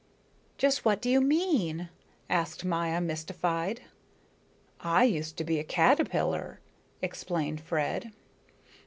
"Just 0.57 0.83
what 0.83 0.99
do 0.99 1.11
you 1.11 1.21
mean?" 1.21 1.89
asked 2.27 2.65
Maya, 2.65 2.99
mystified. 2.99 3.81
"I 4.79 5.03
used 5.03 5.37
to 5.37 5.43
be 5.43 5.59
a 5.59 5.63
caterpillar," 5.63 6.59
explained 7.03 7.61
Fred. 7.61 8.11